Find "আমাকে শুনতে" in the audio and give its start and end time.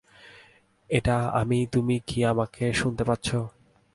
2.25-3.03